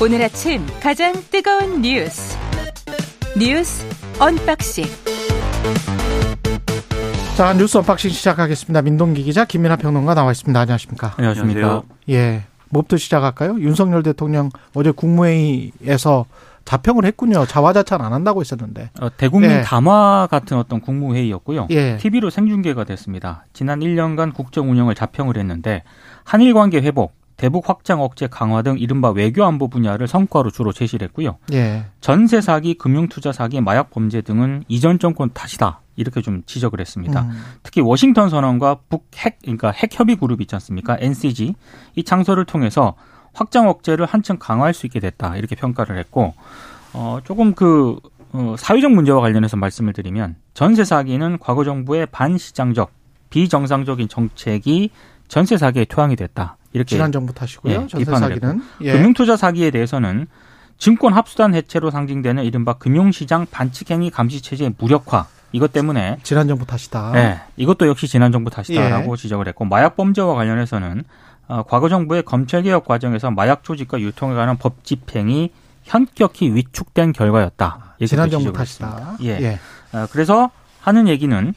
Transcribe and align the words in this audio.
오늘 0.00 0.22
아침 0.22 0.64
가장 0.80 1.12
뜨거운 1.28 1.82
뉴스 1.82 2.38
뉴스 3.36 3.84
언박싱 4.20 4.84
자 7.36 7.52
뉴스 7.54 7.78
언박싱 7.78 8.10
시작하겠습니다. 8.10 8.82
민동기 8.82 9.24
기자 9.24 9.44
김민하 9.44 9.74
평론가 9.74 10.14
나와 10.14 10.30
있습니다. 10.30 10.58
안녕하십니까? 10.58 11.14
안녕하십니까? 11.16 11.82
예, 12.10 12.44
뭐부터 12.70 12.96
시작할까요? 12.96 13.58
윤석열 13.58 14.04
대통령 14.04 14.50
어제 14.74 14.92
국무회의에서 14.92 16.26
자평을 16.64 17.04
했군요. 17.04 17.44
자화자찬 17.46 18.00
안 18.00 18.12
한다고 18.12 18.40
했었는데. 18.40 18.90
어, 19.00 19.08
대국민 19.16 19.50
예. 19.50 19.62
담화 19.62 20.28
같은 20.30 20.58
어떤 20.58 20.80
국무회의였고요. 20.80 21.68
예. 21.70 21.96
TV로 21.96 22.28
생중계가 22.30 22.84
됐습니다. 22.84 23.46
지난 23.52 23.80
1년간 23.80 24.34
국정 24.34 24.70
운영을 24.70 24.94
자평을 24.94 25.38
했는데 25.38 25.82
한일 26.24 26.52
관계 26.52 26.80
회복, 26.82 27.17
대북 27.38 27.68
확장 27.68 28.02
억제 28.02 28.26
강화 28.26 28.62
등 28.62 28.76
이른바 28.78 29.10
외교 29.10 29.44
안보 29.44 29.68
분야를 29.68 30.08
성과로 30.08 30.50
주로 30.50 30.72
제시를 30.72 31.06
했고요. 31.06 31.38
예. 31.52 31.84
전세 32.00 32.40
사기, 32.40 32.74
금융 32.74 33.08
투자 33.08 33.32
사기, 33.32 33.60
마약 33.60 33.90
범죄 33.90 34.20
등은 34.20 34.64
이전 34.66 34.98
정권 34.98 35.30
탓이다. 35.32 35.80
이렇게 35.94 36.20
좀 36.20 36.42
지적을 36.46 36.80
했습니다. 36.80 37.22
음. 37.22 37.30
특히 37.62 37.80
워싱턴 37.80 38.28
선언과 38.28 38.80
북핵 38.88 39.38
그러니까 39.42 39.70
핵 39.70 39.98
협의 39.98 40.16
그룹 40.16 40.40
있지 40.40 40.54
않습니까? 40.56 40.96
NCG 41.00 41.54
이 41.94 42.02
창설을 42.04 42.44
통해서 42.44 42.94
확장 43.32 43.68
억제를 43.68 44.04
한층 44.04 44.36
강화할 44.38 44.74
수 44.74 44.86
있게 44.86 44.98
됐다. 44.98 45.36
이렇게 45.36 45.54
평가를 45.54 45.96
했고 45.96 46.34
어 46.92 47.20
조금 47.24 47.54
그 47.54 47.98
어, 48.32 48.56
사회적 48.58 48.92
문제와 48.92 49.20
관련해서 49.20 49.56
말씀을 49.56 49.92
드리면 49.92 50.36
전세 50.54 50.84
사기는 50.84 51.38
과거 51.38 51.64
정부의 51.64 52.06
반시장적 52.06 52.90
비정상적인 53.30 54.08
정책이 54.08 54.90
전세 55.28 55.56
사기에 55.56 55.84
투항이 55.84 56.16
됐다. 56.16 56.57
이렇게 56.78 56.96
지난 56.96 57.12
정부 57.12 57.34
탓이고요. 57.34 57.72
예, 57.72 57.86
전세 57.86 58.04
사기는. 58.04 58.62
예. 58.82 58.92
금융투자 58.92 59.36
사기에 59.36 59.70
대해서는 59.70 60.26
증권 60.78 61.12
합수단 61.12 61.54
해체로 61.54 61.90
상징되는 61.90 62.44
이른바 62.44 62.74
금융시장 62.74 63.46
반칙행위 63.50 64.10
감시 64.10 64.40
체제의 64.40 64.74
무력화 64.78 65.26
이것 65.52 65.72
때문에 65.72 66.18
지난 66.22 66.46
정부 66.46 66.66
탓이다. 66.66 67.12
네, 67.12 67.40
이것도 67.56 67.88
역시 67.88 68.06
지난 68.06 68.32
정부 68.32 68.50
탓이다라고 68.50 69.12
예. 69.12 69.16
지적을 69.16 69.48
했고 69.48 69.64
마약 69.64 69.96
범죄와 69.96 70.34
관련해서는 70.34 71.04
어, 71.48 71.62
과거 71.62 71.88
정부의 71.88 72.22
검찰 72.22 72.62
개혁 72.62 72.84
과정에서 72.84 73.30
마약 73.30 73.64
조직과 73.64 74.00
유통에 74.00 74.34
관한 74.34 74.58
법 74.58 74.84
집행이 74.84 75.50
현격히 75.84 76.54
위축된 76.54 77.12
결과였다. 77.12 77.94
이렇게 77.98 78.06
지난 78.06 78.28
또 78.28 78.32
정부 78.32 78.52
탓이다. 78.52 78.86
했습니다. 78.86 79.16
예. 79.42 79.58
어, 79.92 80.06
그래서 80.12 80.50
하는 80.80 81.08
얘기는 81.08 81.54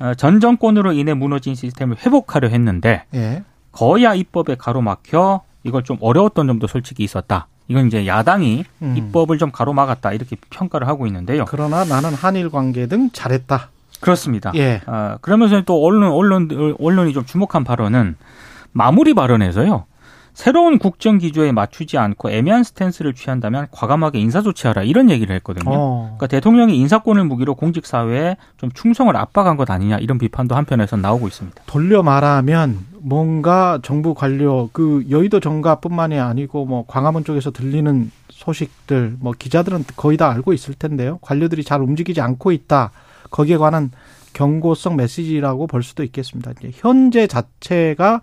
어, 0.00 0.14
전 0.14 0.40
정권으로 0.40 0.92
인해 0.92 1.14
무너진 1.14 1.54
시스템을 1.54 1.98
회복하려 1.98 2.48
했는데 2.48 3.04
예. 3.14 3.44
거야 3.74 4.14
입법에 4.14 4.54
가로막혀 4.54 5.42
이걸 5.64 5.82
좀 5.82 5.98
어려웠던 6.00 6.46
점도 6.46 6.66
솔직히 6.66 7.02
있었다. 7.04 7.48
이건 7.68 7.86
이제 7.86 8.06
야당이 8.06 8.64
음. 8.82 8.94
입법을 8.96 9.38
좀 9.38 9.50
가로막았다 9.50 10.12
이렇게 10.12 10.36
평가를 10.50 10.86
하고 10.86 11.06
있는데요. 11.06 11.44
그러나 11.48 11.84
나는 11.84 12.12
한일 12.14 12.50
관계 12.50 12.86
등 12.86 13.10
잘했다. 13.10 13.70
그렇습니다. 14.00 14.52
예. 14.54 14.82
어, 14.86 15.16
그러면서 15.22 15.62
또 15.62 15.82
언론 15.82 16.12
언론 16.12 16.76
언론이 16.78 17.12
좀 17.14 17.24
주목한 17.24 17.64
발언은 17.64 18.16
마무리 18.72 19.14
발언에서요. 19.14 19.86
새로운 20.34 20.78
국정 20.78 21.18
기조에 21.18 21.52
맞추지 21.52 21.96
않고 21.96 22.28
애매한 22.28 22.64
스탠스를 22.64 23.14
취한다면 23.14 23.68
과감하게 23.70 24.18
인사 24.18 24.42
조치하라 24.42 24.82
이런 24.82 25.08
얘기를 25.08 25.34
했거든요. 25.36 25.70
어. 25.72 26.02
그러니까 26.16 26.26
대통령이 26.26 26.76
인사권을 26.76 27.24
무기로 27.24 27.54
공직 27.54 27.86
사회에 27.86 28.36
좀 28.56 28.70
충성을 28.72 29.16
압박한 29.16 29.56
것 29.56 29.70
아니냐 29.70 29.98
이런 29.98 30.18
비판도 30.18 30.56
한편에서 30.56 30.96
나오고 30.96 31.28
있습니다. 31.28 31.62
돌려 31.66 32.02
말하면 32.02 32.93
뭔가 33.08 33.78
정부 33.82 34.14
관료 34.14 34.70
그 34.72 35.04
여의도 35.10 35.38
정가뿐만이 35.40 36.18
아니고 36.18 36.64
뭐 36.64 36.84
광화문 36.86 37.24
쪽에서 37.24 37.50
들리는 37.50 38.10
소식들 38.30 39.16
뭐 39.20 39.32
기자들은 39.38 39.84
거의 39.94 40.16
다 40.16 40.30
알고 40.30 40.54
있을 40.54 40.72
텐데요. 40.74 41.18
관료들이 41.20 41.64
잘 41.64 41.82
움직이지 41.82 42.22
않고 42.22 42.50
있다. 42.52 42.92
거기에 43.30 43.58
관한 43.58 43.90
경고성 44.32 44.96
메시지라고 44.96 45.66
볼 45.66 45.82
수도 45.82 46.02
있겠습니다. 46.02 46.52
이제 46.58 46.70
현재 46.74 47.26
자체가 47.26 48.22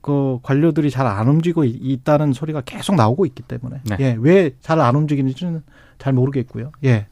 그 0.00 0.38
관료들이 0.42 0.90
잘 0.90 1.06
안 1.06 1.28
움직이고 1.28 1.64
있- 1.64 1.76
있다는 1.82 2.32
소리가 2.32 2.62
계속 2.62 2.94
나오고 2.96 3.26
있기 3.26 3.42
때문에 3.42 3.80
네. 3.84 3.96
예, 4.00 4.16
왜 4.18 4.52
잘 4.62 4.80
안 4.80 4.96
움직이는지는 4.96 5.62
잘 5.98 6.14
모르겠고요. 6.14 6.72
예. 6.84 7.06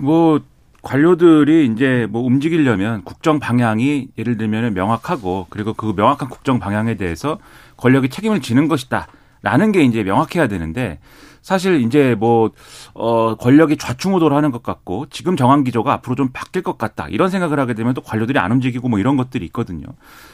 뭐 0.00 0.38
관료들이 0.84 1.66
이제 1.66 2.06
뭐 2.10 2.22
움직이려면 2.22 3.02
국정 3.04 3.40
방향이 3.40 4.08
예를 4.18 4.36
들면 4.36 4.74
명확하고 4.74 5.46
그리고 5.48 5.72
그 5.72 5.94
명확한 5.96 6.28
국정 6.28 6.60
방향에 6.60 6.96
대해서 6.96 7.38
권력이 7.78 8.10
책임을 8.10 8.40
지는 8.40 8.68
것이다 8.68 9.08
라는 9.42 9.72
게 9.72 9.82
이제 9.82 10.04
명확해야 10.04 10.46
되는데 10.46 11.00
사실 11.44 11.82
이제 11.82 12.16
뭐 12.18 12.52
어, 12.94 13.34
권력이 13.34 13.76
좌충우돌 13.76 14.32
하는 14.32 14.50
것 14.50 14.62
같고 14.62 15.04
지금 15.10 15.36
정한 15.36 15.62
기조가 15.62 15.92
앞으로 15.92 16.16
좀 16.16 16.30
바뀔 16.32 16.62
것 16.62 16.78
같다. 16.78 17.06
이런 17.10 17.28
생각을 17.28 17.60
하게 17.60 17.74
되면 17.74 17.92
또 17.92 18.00
관료들이 18.00 18.38
안 18.38 18.50
움직이고 18.50 18.88
뭐 18.88 18.98
이런 18.98 19.18
것들이 19.18 19.44
있거든요. 19.46 19.84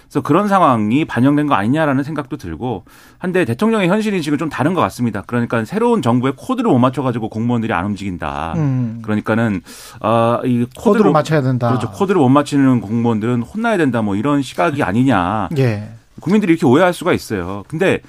그래서 0.05 0.21
그런 0.21 0.47
상황이 0.47 1.05
반영된 1.05 1.49
거 1.49 1.55
아니냐라는 1.55 2.05
생각도 2.05 2.37
들고 2.37 2.85
한데 3.19 3.45
대통령의 3.45 3.89
현실 3.89 4.15
인식은 4.15 4.39
좀 4.39 4.49
다른 4.51 4.73
것 4.73 4.81
같습니다. 4.83 5.25
그러니까 5.27 5.65
새로운 5.65 6.01
정부의 6.01 6.35
코드를 6.37 6.71
못 6.71 6.79
맞춰가지고 6.79 7.29
공무원들이 7.29 7.73
안 7.73 7.87
움직인다. 7.87 8.55
음. 8.57 9.01
그러니까는 9.03 9.63
아이 9.99 10.65
코드를 10.77 11.11
맞춰야 11.11 11.43
된다. 11.43 11.71
그렇죠. 11.71 11.91
코드를 11.91 12.21
못 12.21 12.29
맞추는 12.29 12.81
공무원들은 12.81 13.43
혼나야 13.43 13.79
된다. 13.79 14.01
뭐 14.01 14.15
이런 14.15 14.43
시각이 14.43 14.85
아니냐. 14.85 15.49
예. 15.59 15.89
국민들이 16.21 16.53
이렇게 16.53 16.67
오해할 16.67 16.93
수가 16.93 17.13
있어요. 17.13 17.65
근데 17.67 18.01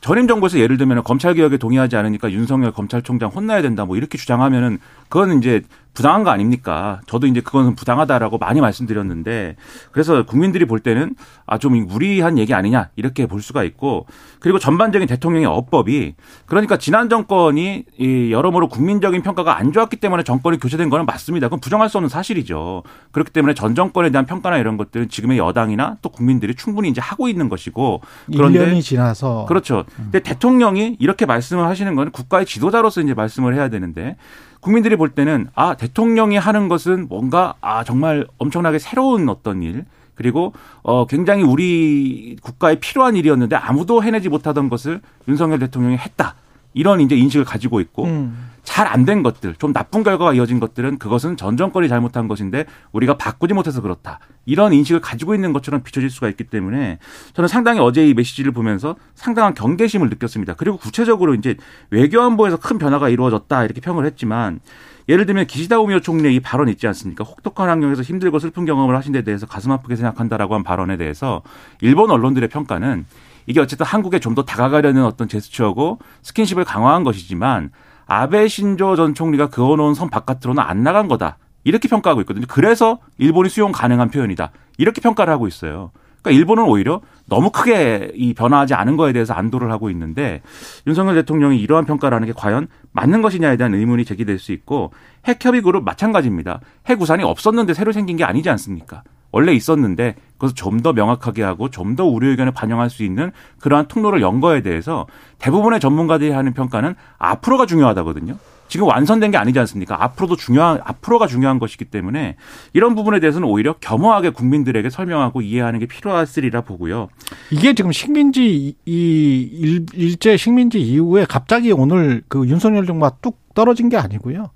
전임 0.00 0.26
정부에서 0.26 0.58
예를 0.58 0.78
들면 0.78 1.02
검찰 1.04 1.34
개혁에 1.34 1.58
동의하지 1.58 1.96
않으니까 1.96 2.30
윤석열 2.32 2.72
검찰총장 2.72 3.30
혼나야 3.30 3.60
된다. 3.62 3.84
뭐 3.84 3.96
이렇게 3.96 4.16
주장하면은 4.16 4.78
그거는 5.08 5.38
이제 5.38 5.62
부당한 6.00 6.24
거 6.24 6.30
아닙니까? 6.30 7.02
저도 7.06 7.26
이제 7.26 7.42
그거는 7.42 7.74
부당하다라고 7.74 8.38
많이 8.38 8.62
말씀드렸는데 8.62 9.56
그래서 9.92 10.24
국민들이 10.24 10.64
볼 10.64 10.80
때는 10.80 11.14
아 11.46 11.60
좀 11.60 11.74
무리한 11.86 12.38
얘기 12.38 12.54
아니냐 12.54 12.88
이렇게 12.96 13.26
볼 13.26 13.42
수가 13.42 13.64
있고 13.64 14.06
그리고 14.38 14.58
전반적인 14.58 15.06
대통령의 15.06 15.46
어법이 15.46 16.14
그러니까 16.46 16.78
지난 16.78 17.10
정권이 17.10 17.84
이 17.98 18.32
여러모로 18.32 18.68
국민적인 18.68 19.20
평가가 19.22 19.58
안 19.58 19.72
좋았기 19.72 19.96
때문에 19.98 20.22
정권이 20.22 20.58
교체된 20.58 20.88
거는 20.88 21.04
맞습니다. 21.04 21.48
그건 21.48 21.60
부정할 21.60 21.90
수 21.90 21.98
없는 21.98 22.08
사실이죠. 22.08 22.82
그렇기 23.12 23.30
때문에 23.32 23.52
전 23.52 23.74
정권에 23.74 24.08
대한 24.10 24.24
평가나 24.24 24.56
이런 24.56 24.78
것들은 24.78 25.10
지금의 25.10 25.36
여당이나 25.36 25.98
또 26.00 26.08
국민들이 26.08 26.54
충분히 26.54 26.88
이제 26.88 27.00
하고 27.02 27.28
있는 27.28 27.50
것이고 27.50 28.00
그런데 28.32 28.64
1년이 28.64 28.80
지나서 28.82 29.44
그렇죠. 29.46 29.84
근데 29.96 30.20
대통령이 30.20 30.96
이렇게 30.98 31.26
말씀을 31.26 31.66
하시는 31.66 31.94
건 31.94 32.10
국가의 32.10 32.46
지도자로서 32.46 33.02
이제 33.02 33.12
말씀을 33.12 33.54
해야 33.54 33.68
되는데 33.68 34.16
국민들이 34.60 34.96
볼 34.96 35.10
때는 35.10 35.48
아 35.54 35.74
대통령이 35.74 36.36
하는 36.36 36.68
것은 36.68 37.08
뭔가 37.08 37.54
아 37.60 37.84
정말 37.84 38.26
엄청나게 38.38 38.78
새로운 38.78 39.28
어떤 39.28 39.62
일 39.62 39.84
그리고 40.14 40.52
어 40.82 41.06
굉장히 41.06 41.42
우리 41.42 42.36
국가에 42.42 42.78
필요한 42.78 43.16
일이었는데 43.16 43.56
아무도 43.56 44.02
해내지 44.02 44.28
못하던 44.28 44.68
것을 44.68 45.00
윤석열 45.28 45.58
대통령이 45.58 45.96
했다. 45.96 46.34
이런 46.74 47.00
이제 47.00 47.16
인식을 47.16 47.44
가지고 47.44 47.80
있고 47.80 48.04
음. 48.04 48.50
잘안 48.62 49.04
된 49.04 49.22
것들, 49.22 49.54
좀 49.56 49.72
나쁜 49.72 50.02
결과가 50.02 50.34
이어진 50.34 50.60
것들은 50.60 50.98
그것은 50.98 51.36
전 51.36 51.56
정권이 51.56 51.88
잘못한 51.88 52.28
것인데 52.28 52.66
우리가 52.92 53.16
바꾸지 53.16 53.54
못해서 53.54 53.80
그렇다. 53.80 54.20
이런 54.46 54.72
인식을 54.72 55.00
가지고 55.00 55.34
있는 55.34 55.52
것처럼 55.52 55.82
비춰질 55.82 56.10
수가 56.10 56.28
있기 56.28 56.44
때문에 56.44 56.98
저는 57.32 57.48
상당히 57.48 57.80
어제 57.80 58.06
이 58.06 58.14
메시지를 58.14 58.52
보면서 58.52 58.96
상당한 59.14 59.54
경계심을 59.54 60.08
느꼈습니다. 60.10 60.54
그리고 60.54 60.76
구체적으로 60.76 61.34
이제 61.34 61.56
외교안보에서 61.90 62.58
큰 62.58 62.78
변화가 62.78 63.08
이루어졌다 63.08 63.64
이렇게 63.64 63.80
평을 63.80 64.06
했지만 64.06 64.60
예를 65.08 65.26
들면 65.26 65.46
기시다 65.46 65.80
우미오 65.80 66.00
총리의 66.00 66.36
이 66.36 66.40
발언 66.40 66.68
있지 66.68 66.86
않습니까? 66.86 67.24
혹독한 67.24 67.68
환경에서 67.68 68.02
힘들고 68.02 68.38
슬픈 68.38 68.64
경험을 68.64 68.94
하신 68.94 69.12
데 69.12 69.22
대해서 69.22 69.46
가슴 69.46 69.72
아프게 69.72 69.96
생각한다라고 69.96 70.54
한 70.54 70.62
발언에 70.62 70.96
대해서 70.96 71.42
일본 71.80 72.10
언론들의 72.10 72.48
평가는 72.48 73.04
이게 73.46 73.60
어쨌든 73.60 73.86
한국에 73.86 74.18
좀 74.18 74.34
더 74.34 74.44
다가가려는 74.44 75.04
어떤 75.04 75.26
제스처고 75.28 75.98
스킨십을 76.22 76.64
강화한 76.64 77.02
것이지만 77.02 77.70
아베 78.06 78.46
신조 78.48 78.94
전 78.96 79.12
총리가 79.14 79.48
그어놓은 79.48 79.94
선 79.94 80.08
바깥으로는 80.08 80.62
안 80.62 80.82
나간 80.84 81.08
거다. 81.08 81.38
이렇게 81.64 81.88
평가하고 81.88 82.20
있거든요. 82.22 82.46
그래서 82.48 82.98
일본이 83.18 83.48
수용 83.48 83.72
가능한 83.72 84.10
표현이다. 84.10 84.52
이렇게 84.78 85.00
평가를 85.00 85.32
하고 85.32 85.46
있어요. 85.48 85.90
그러니까 86.22 86.38
일본은 86.38 86.64
오히려 86.64 87.00
너무 87.26 87.50
크게 87.50 88.12
이 88.14 88.34
변화하지 88.34 88.74
않은 88.74 88.96
거에 88.96 89.12
대해서 89.12 89.34
안도를 89.34 89.70
하고 89.72 89.90
있는데 89.90 90.42
윤석열 90.86 91.14
대통령이 91.16 91.58
이러한 91.60 91.86
평가를 91.86 92.14
하는 92.14 92.26
게 92.26 92.32
과연 92.36 92.68
맞는 92.92 93.22
것이냐에 93.22 93.56
대한 93.56 93.74
의문이 93.74 94.04
제기될 94.04 94.38
수 94.38 94.52
있고 94.52 94.92
핵협의 95.26 95.62
그룹 95.62 95.84
마찬가지입니다. 95.84 96.60
핵 96.86 97.00
우산이 97.00 97.24
없었는데 97.24 97.74
새로 97.74 97.92
생긴 97.92 98.16
게 98.16 98.24
아니지 98.24 98.48
않습니까? 98.50 99.02
원래 99.32 99.52
있었는데 99.52 100.14
그것을 100.38 100.54
좀 100.54 100.82
더 100.82 100.92
명확하게 100.92 101.42
하고 101.42 101.68
좀 101.70 101.96
더 101.96 102.04
우리 102.04 102.28
의견을 102.28 102.52
반영할 102.52 102.88
수 102.90 103.04
있는 103.04 103.30
그러한 103.60 103.88
통로를 103.88 104.22
연 104.22 104.40
거에 104.40 104.62
대해서 104.62 105.06
대부분의 105.38 105.80
전문가들이 105.80 106.30
하는 106.30 106.52
평가는 106.54 106.94
앞으로가 107.18 107.66
중요하다거든요. 107.66 108.36
지금 108.68 108.86
완성된 108.86 109.32
게 109.32 109.36
아니지 109.36 109.58
않습니까? 109.58 110.02
앞으로도 110.04 110.36
중요한 110.36 110.78
앞으로가 110.84 111.26
중요한 111.26 111.58
것이기 111.58 111.86
때문에 111.86 112.36
이런 112.72 112.94
부분에 112.94 113.18
대해서는 113.18 113.48
오히려 113.48 113.72
겸허하게 113.80 114.30
국민들에게 114.30 114.88
설명하고 114.90 115.42
이해하는 115.42 115.80
게 115.80 115.86
필요하으리라 115.86 116.60
보고요. 116.60 117.08
이게 117.50 117.74
지금 117.74 117.90
식민지 117.90 118.76
이 118.86 119.48
일, 119.52 119.86
일제 119.92 120.36
식민지 120.36 120.80
이후에 120.80 121.24
갑자기 121.28 121.72
오늘 121.72 122.22
그 122.28 122.46
윤석열 122.46 122.86
정부가 122.86 123.16
뚝 123.20 123.40
떨어진 123.54 123.88
게 123.88 123.96
아니고요. 123.96 124.50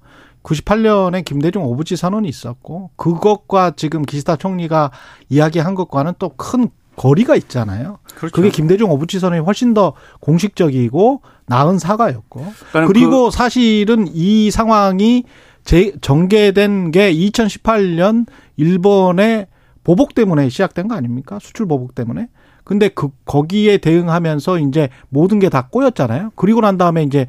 98년에 0.44 1.24
김대중 1.24 1.64
오부지 1.64 1.96
선언이 1.96 2.28
있었고 2.28 2.90
그것과 2.96 3.72
지금 3.76 4.02
기시다 4.02 4.36
총리가 4.36 4.92
이야기한 5.28 5.74
것과는 5.74 6.12
또 6.20 6.28
큰 6.36 6.68
거리가 6.96 7.34
있잖아요. 7.34 7.98
그렇죠. 8.14 8.32
그게 8.36 8.50
김대중 8.50 8.88
오부지 8.90 9.18
선언이 9.18 9.40
훨씬 9.42 9.74
더 9.74 9.94
공식적이고 10.20 11.22
나은 11.46 11.78
사과였고 11.80 12.46
그리고 12.86 13.24
그 13.24 13.30
사실은 13.32 14.06
이 14.12 14.50
상황이 14.52 15.24
재, 15.64 15.92
전개된 16.00 16.92
게 16.92 17.12
2018년 17.12 18.26
일본의 18.56 19.46
보복 19.82 20.14
때문에 20.14 20.48
시작된 20.50 20.86
거 20.88 20.94
아닙니까? 20.94 21.38
수출 21.40 21.66
보복 21.66 21.94
때문에. 21.94 22.28
근데 22.64 22.88
그 22.88 23.08
거기에 23.24 23.78
대응하면서 23.78 24.58
이제 24.60 24.88
모든 25.08 25.38
게 25.38 25.48
다 25.48 25.68
꼬였잖아요. 25.68 26.30
그리고 26.36 26.60
난 26.60 26.78
다음에 26.78 27.02
이제 27.02 27.26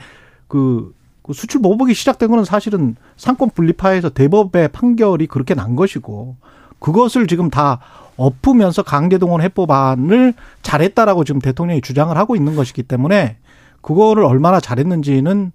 그, 0.47 0.93
그 1.25 1.33
수출 1.33 1.59
보복이 1.59 1.95
시작된 1.95 2.29
거는 2.29 2.45
사실은 2.45 2.95
상권 3.17 3.49
분리파에서 3.49 4.09
대법의 4.09 4.67
판결이 4.67 5.25
그렇게 5.25 5.55
난 5.55 5.75
것이고 5.75 6.35
그것을 6.77 7.25
지금 7.25 7.49
다 7.49 7.79
엎으면서 8.15 8.83
강제동원 8.83 9.41
해법안을 9.41 10.35
잘했다라고 10.61 11.23
지금 11.23 11.41
대통령이 11.41 11.81
주장을 11.81 12.15
하고 12.15 12.35
있는 12.35 12.55
것이기 12.55 12.83
때문에 12.83 13.37
그거를 13.81 14.23
얼마나 14.23 14.59
잘했는지는 14.59 15.51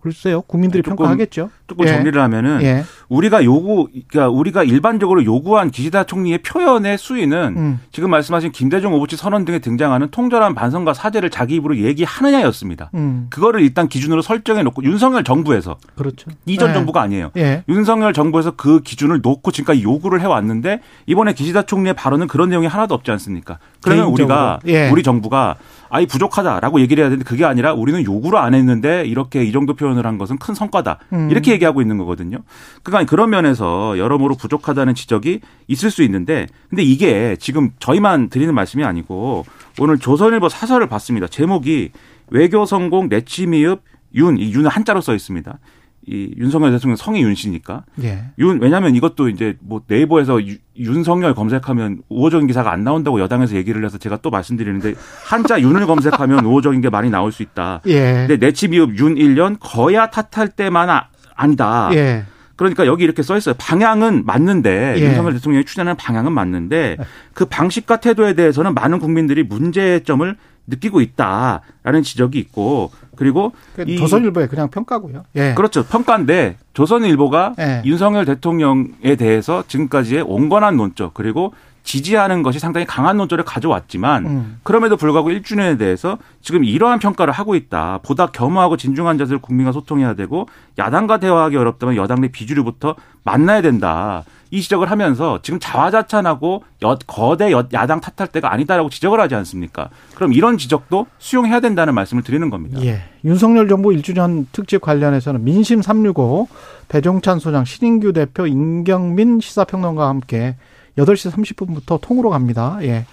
글쎄요. 0.00 0.40
국민들이 0.42 0.82
조금, 0.82 0.96
평가하겠죠. 0.96 1.50
조금 1.66 1.86
예. 1.86 1.92
정리를 1.92 2.20
하면은 2.20 2.62
예. 2.62 2.84
우리가 3.08 3.44
요구 3.44 3.88
그러니까 4.08 4.28
우리가 4.30 4.64
일반적으로 4.64 5.24
요구한 5.24 5.70
기시다 5.70 6.04
총리의 6.04 6.38
표현의 6.38 6.98
수위는 6.98 7.54
음. 7.56 7.80
지금 7.92 8.10
말씀하신 8.10 8.52
김대중 8.52 8.94
오부치 8.94 9.16
선언 9.16 9.44
등에 9.44 9.58
등장하는 9.58 10.08
통절한 10.10 10.54
반성과 10.54 10.94
사죄를 10.94 11.30
자기 11.30 11.56
입으로 11.56 11.76
얘기하느냐였습니다. 11.76 12.90
음. 12.94 13.26
그거를 13.30 13.60
일단 13.60 13.88
기준으로 13.88 14.22
설정해 14.22 14.62
놓고 14.62 14.84
윤석열 14.84 15.22
정부에서 15.24 15.76
그렇죠. 15.94 16.30
이전 16.46 16.70
예. 16.70 16.74
정부가 16.74 17.02
아니에요. 17.02 17.30
예. 17.36 17.64
윤석열 17.68 18.12
정부에서 18.12 18.52
그 18.52 18.80
기준을 18.80 19.20
놓고 19.22 19.50
지금까지 19.50 19.82
요구를 19.82 20.20
해 20.20 20.26
왔는데 20.26 20.80
이번에 21.06 21.34
기시다 21.34 21.62
총리의 21.62 21.94
발언은 21.94 22.26
그런 22.26 22.48
내용이 22.48 22.66
하나도 22.66 22.94
없지 22.94 23.10
않습니까? 23.12 23.58
그러면 23.82 24.06
개인적으로. 24.06 24.24
우리가 24.24 24.60
예. 24.66 24.90
우리 24.90 25.02
정부가 25.02 25.56
아이 25.90 26.06
부족하다라고 26.06 26.80
얘기를 26.80 27.02
해야 27.02 27.10
되는데 27.10 27.28
그게 27.28 27.44
아니라 27.44 27.74
우리는 27.74 28.02
요구를 28.04 28.38
안 28.38 28.54
했는데 28.54 29.04
이렇게 29.04 29.44
이 29.44 29.52
정도 29.52 29.74
표현을 29.74 30.06
한 30.06 30.18
것은 30.18 30.38
큰 30.38 30.54
성과다. 30.54 30.98
음. 31.12 31.28
이렇게 31.30 31.52
얘기하고 31.52 31.82
있는 31.82 31.98
거거든요. 31.98 32.38
그러니까 32.82 33.10
그런 33.10 33.30
면에서 33.30 33.98
여러모로 33.98 34.36
부족하다는 34.36 34.94
지적이 34.94 35.40
있을 35.66 35.90
수 35.90 36.02
있는데 36.04 36.46
근데 36.68 36.82
이게 36.82 37.36
지금 37.40 37.70
저희만 37.80 38.30
드리는 38.30 38.54
말씀이 38.54 38.84
아니고 38.84 39.44
오늘 39.80 39.98
조선일보 39.98 40.48
사설을 40.48 40.86
봤습니다. 40.86 41.26
제목이 41.26 41.90
외교 42.30 42.64
성공 42.64 43.08
내치미흡 43.08 43.82
윤, 44.14 44.38
이 44.38 44.52
윤은 44.52 44.70
한자로 44.70 45.00
써 45.00 45.14
있습니다. 45.14 45.58
이 46.06 46.34
윤석열 46.38 46.72
대통령 46.72 46.96
성이 46.96 47.22
윤 47.22 47.34
씨니까. 47.34 47.84
예. 48.02 48.24
윤 48.38 48.60
왜냐하면 48.60 48.94
이것도 48.96 49.28
이제 49.28 49.56
뭐 49.60 49.82
네이버에서 49.86 50.46
유, 50.46 50.56
윤석열 50.78 51.34
검색하면 51.34 52.02
우호적인 52.08 52.46
기사가 52.46 52.72
안 52.72 52.84
나온다고 52.84 53.20
여당에서 53.20 53.54
얘기를 53.56 53.84
해서 53.84 53.98
제가 53.98 54.18
또 54.22 54.30
말씀드리는데 54.30 54.94
한자 55.24 55.60
윤을 55.60 55.86
검색하면 55.86 56.44
우호적인 56.44 56.80
게 56.80 56.88
많이 56.88 57.10
나올 57.10 57.32
수 57.32 57.42
있다. 57.42 57.82
예. 57.86 58.26
근데 58.26 58.38
내치비읍 58.38 58.98
윤 58.98 59.14
1년 59.14 59.58
거야 59.60 60.08
탓할 60.08 60.48
때만 60.48 60.88
아, 60.88 61.08
아니다. 61.36 61.90
예. 61.92 62.24
그러니까 62.56 62.86
여기 62.86 63.04
이렇게 63.04 63.22
써 63.22 63.38
있어요. 63.38 63.54
방향은 63.58 64.24
맞는데 64.26 64.96
예. 64.98 65.00
윤석열 65.02 65.32
대통령이 65.34 65.64
추진하는 65.64 65.96
방향은 65.96 66.32
맞는데 66.32 66.98
그 67.32 67.46
방식과 67.46 68.00
태도에 68.00 68.34
대해서는 68.34 68.74
많은 68.74 68.98
국민들이 68.98 69.42
문제점을 69.42 70.36
느끼고 70.66 71.00
있다라는 71.00 72.02
지적이 72.02 72.38
있고 72.38 72.90
그리고 73.16 73.52
그 73.76 73.84
조선일보의 73.96 74.48
그냥 74.48 74.68
평가고요. 74.70 75.24
예. 75.36 75.54
그렇죠. 75.54 75.84
평가인데 75.84 76.56
조선일보가 76.72 77.54
예. 77.58 77.82
윤석열 77.84 78.24
대통령에 78.24 79.16
대해서 79.18 79.64
지금까지의 79.66 80.22
온건한 80.22 80.76
논조 80.76 81.10
그리고 81.12 81.52
지지하는 81.82 82.42
것이 82.42 82.58
상당히 82.58 82.86
강한 82.86 83.16
논조를 83.16 83.44
가져왔지만 83.44 84.26
음. 84.26 84.60
그럼에도 84.62 84.96
불구하고 84.96 85.30
1주년에 85.30 85.78
대해서 85.78 86.18
지금 86.42 86.64
이러한 86.64 86.98
평가를 86.98 87.32
하고 87.32 87.54
있다. 87.54 88.00
보다 88.02 88.26
겸허하고 88.26 88.76
진중한 88.76 89.18
자세를 89.18 89.40
국민과 89.40 89.72
소통해야 89.72 90.14
되고 90.14 90.46
야당과 90.78 91.18
대화하기 91.18 91.56
어렵다면 91.56 91.96
여당 91.96 92.20
내 92.20 92.28
비주류부터 92.28 92.94
만나야 93.24 93.62
된다. 93.62 94.24
이 94.52 94.60
지적을 94.60 94.90
하면서 94.90 95.38
지금 95.42 95.60
자화자찬하고 95.60 96.64
여, 96.82 96.98
거대 97.06 97.52
여, 97.52 97.68
야당 97.72 98.00
탓할 98.00 98.28
때가 98.28 98.52
아니다라고 98.52 98.90
지적을 98.90 99.20
하지 99.20 99.34
않습니까? 99.36 99.90
그럼 100.16 100.32
이런 100.32 100.58
지적도 100.58 101.06
수용해야 101.18 101.60
된다는 101.60 101.94
말씀을 101.94 102.24
드리는 102.24 102.50
겁니다. 102.50 102.82
예. 102.82 103.02
윤석열 103.24 103.68
정부 103.68 103.90
1주년 103.90 104.46
특집 104.50 104.80
관련해서는 104.80 105.44
민심 105.44 105.82
365 105.82 106.48
배종찬 106.88 107.38
소장, 107.38 107.64
신인규 107.64 108.12
대표, 108.12 108.46
임경민 108.46 109.40
시사평론가와 109.40 110.08
함께 110.08 110.56
8시 110.98 111.30
30분부터 111.32 112.00
통으로 112.00 112.30
갑니다. 112.30 112.78
예. 112.82 113.06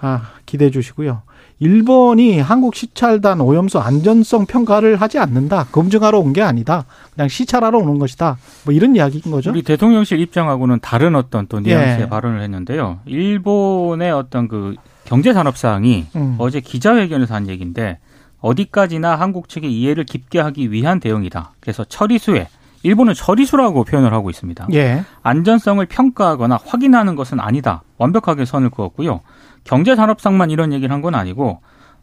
아, 0.00 0.30
기대해 0.44 0.70
주시고요. 0.70 1.22
일본이 1.58 2.38
한국 2.38 2.74
시찰단 2.74 3.40
오염수 3.40 3.78
안전성 3.78 4.44
평가를 4.44 4.96
하지 5.00 5.18
않는다. 5.18 5.64
검증하러 5.72 6.18
온 6.18 6.34
게 6.34 6.42
아니다. 6.42 6.84
그냥 7.14 7.28
시찰하러 7.28 7.78
오는 7.78 7.98
것이다. 7.98 8.36
뭐 8.64 8.74
이런 8.74 8.94
이야기인 8.94 9.22
거죠. 9.30 9.50
우리 9.50 9.62
대통령실 9.62 10.20
입장하고는 10.20 10.80
다른 10.82 11.14
어떤 11.16 11.46
또 11.46 11.60
뉘앙스의 11.60 12.00
예. 12.02 12.08
발언을 12.10 12.42
했는데요. 12.42 13.00
일본의 13.06 14.10
어떤 14.12 14.48
그 14.48 14.74
경제 15.06 15.32
산업 15.32 15.56
사항이 15.56 16.06
음. 16.16 16.34
어제 16.38 16.60
기자회견에서 16.60 17.34
한 17.34 17.48
얘기인데 17.48 17.98
어디까지나 18.40 19.16
한국 19.16 19.48
측의 19.48 19.72
이해를 19.72 20.04
깊게 20.04 20.38
하기 20.40 20.70
위한 20.72 21.00
대응이다. 21.00 21.52
그래서 21.60 21.84
처리수에 21.84 22.48
일본은 22.86 23.14
처리수라고 23.14 23.84
표현을 23.84 24.12
하고 24.12 24.30
있습니다. 24.30 24.68
예. 24.74 25.04
안전성을 25.22 25.84
평가하거나 25.86 26.58
확인하는 26.64 27.16
것은 27.16 27.40
아니다. 27.40 27.82
완벽하게 27.98 28.44
선을 28.44 28.70
그었고요. 28.70 29.20
경제 29.64 29.96
산업상만 29.96 30.50
이런 30.50 30.72
얘기를 30.72 30.92
한 30.94 31.02
건 31.02 31.14
아니고 31.14 31.60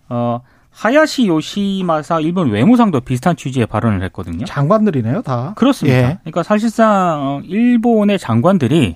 어 0.10 0.42
하야시 0.72 1.28
요시마사 1.28 2.20
일본 2.20 2.50
외무상도 2.50 3.00
비슷한 3.02 3.36
취지의 3.36 3.68
발언을 3.68 4.04
했거든요. 4.06 4.44
장관들이네요, 4.46 5.22
다. 5.22 5.54
그렇습니다. 5.56 5.98
예. 5.98 6.18
그러니까 6.24 6.44
사실상 6.44 7.44
일본의 7.46 8.18
장관들이 8.20 8.96